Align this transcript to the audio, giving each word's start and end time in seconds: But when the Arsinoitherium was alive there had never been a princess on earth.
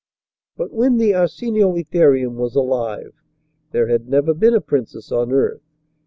But 0.57 0.73
when 0.73 0.97
the 0.97 1.11
Arsinoitherium 1.11 2.33
was 2.33 2.55
alive 2.55 3.13
there 3.71 3.85
had 3.87 4.09
never 4.09 4.33
been 4.33 4.55
a 4.55 4.59
princess 4.59 5.11
on 5.11 5.31
earth. 5.31 5.61